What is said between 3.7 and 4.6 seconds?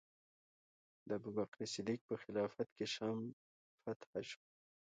فتح شو.